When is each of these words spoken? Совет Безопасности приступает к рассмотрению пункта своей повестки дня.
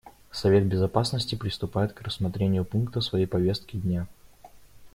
Совет 0.31 0.65
Безопасности 0.67 1.35
приступает 1.35 1.93
к 1.93 2.01
рассмотрению 2.01 2.65
пункта 2.65 3.01
своей 3.01 3.27
повестки 3.27 3.77
дня. 3.77 4.07